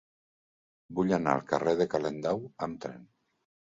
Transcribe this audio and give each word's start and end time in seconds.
Vull 0.99 1.13
anar 1.17 1.35
al 1.39 1.43
carrer 1.53 1.75
de 1.83 1.89
Calendau 1.93 2.43
amb 2.69 2.81
tren. 2.87 3.05